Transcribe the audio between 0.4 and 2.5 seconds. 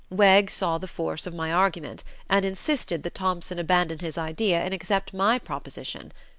saw the force of my argument, and